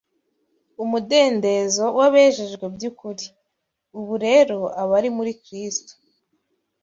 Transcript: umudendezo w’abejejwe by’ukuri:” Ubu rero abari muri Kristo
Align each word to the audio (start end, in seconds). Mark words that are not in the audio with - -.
umudendezo 0.83 1.85
w’abejejwe 1.97 2.65
by’ukuri:” 2.75 3.25
Ubu 3.99 4.13
rero 4.25 4.59
abari 4.81 5.09
muri 5.17 5.31
Kristo 5.43 5.93